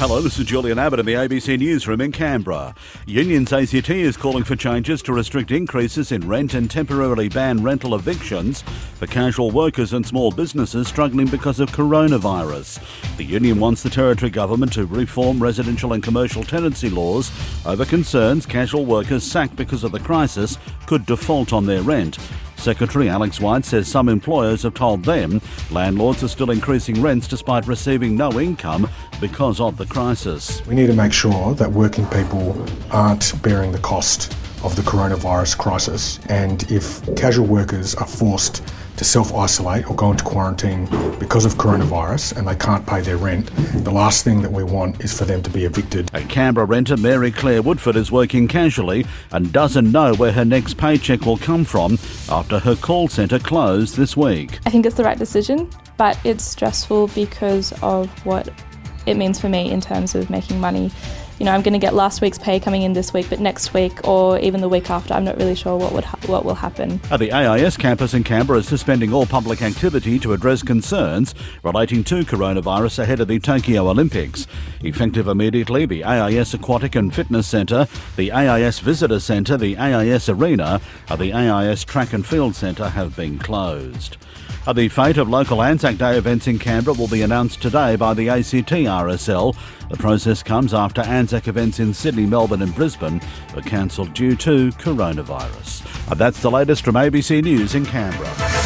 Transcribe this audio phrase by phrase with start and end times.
[0.00, 2.74] Hello, this is Julian Abbott in the ABC Newsroom in Canberra.
[3.04, 7.94] Unions ACT is calling for changes to restrict increases in rent and temporarily ban rental
[7.94, 8.62] evictions
[8.94, 12.80] for casual workers and small businesses struggling because of coronavirus.
[13.18, 17.30] The union wants the Territory Government to reform residential and commercial tenancy laws
[17.66, 20.56] over concerns casual workers sacked because of the crisis
[20.86, 22.16] could default on their rent.
[22.60, 25.40] Secretary Alex White says some employers have told them
[25.70, 28.86] landlords are still increasing rents despite receiving no income
[29.18, 30.64] because of the crisis.
[30.66, 35.58] We need to make sure that working people aren't bearing the cost of the coronavirus
[35.58, 38.62] crisis, and if casual workers are forced
[38.96, 40.84] to self isolate or go into quarantine
[41.18, 43.50] because of coronavirus and they can't pay their rent,
[43.82, 46.10] the last thing that we want is for them to be evicted.
[46.12, 50.76] A Canberra renter, Mary Claire Woodford, is working casually and doesn't know where her next
[50.76, 51.94] paycheck will come from
[52.28, 54.58] after her call centre closed this week.
[54.66, 58.50] I think it's the right decision, but it's stressful because of what
[59.06, 60.90] it means for me in terms of making money
[61.40, 63.72] you know, I'm going to get last week's pay coming in this week, but next
[63.72, 66.54] week or even the week after, I'm not really sure what would ha- what will
[66.54, 67.00] happen.
[67.10, 72.04] At the AIS campus in Canberra is suspending all public activity to address concerns relating
[72.04, 74.46] to coronavirus ahead of the Tokyo Olympics.
[74.82, 80.82] Effective immediately, the AIS Aquatic and Fitness Centre, the AIS Visitor Centre, the AIS Arena,
[81.08, 84.18] and the AIS Track and Field Centre have been closed.
[84.66, 88.12] Uh, the fate of local Anzac Day events in Canberra will be announced today by
[88.12, 89.56] the ACT RSL.
[89.88, 93.22] The process comes after Anzac events in Sydney, Melbourne, and Brisbane
[93.54, 96.10] were cancelled due to coronavirus.
[96.10, 98.59] And that's the latest from ABC News in Canberra.